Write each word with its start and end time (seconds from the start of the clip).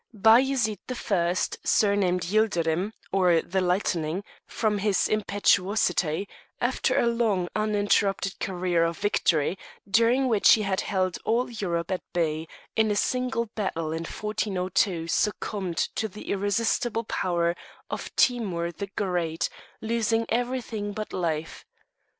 A.D. 0.15 0.49
1425. 0.49 0.87
Bajaret 0.87 0.87
the 0.87 0.95
First, 0.95 1.57
surnamed 1.63 2.21
Yilderim, 2.23 2.91
or 3.11 3.39
"The 3.43 3.61
Lightning," 3.61 4.23
from 4.47 4.79
his 4.79 5.07
impetuosity, 5.07 6.27
after 6.59 6.99
a 6.99 7.05
long, 7.05 7.47
uninterrupted 7.55 8.39
career 8.39 8.83
of 8.83 8.97
victory, 8.97 9.59
during 9.87 10.27
which 10.27 10.53
he 10.53 10.63
had 10.63 10.81
held 10.81 11.19
all 11.23 11.51
Europe 11.51 11.91
at 11.91 12.01
bay, 12.13 12.47
in 12.75 12.89
a 12.89 12.95
single 12.95 13.45
battle 13.53 13.91
in 13.91 13.99
1402 14.05 15.07
succumbed 15.07 15.77
to 15.93 16.07
the 16.07 16.31
irresistible 16.31 17.03
power 17.03 17.55
of 17.91 18.09
Timur 18.15 18.71
the 18.71 18.87
Great, 18.95 19.49
losing 19.83 20.25
everything 20.29 20.93
but 20.93 21.13
life. 21.13 21.63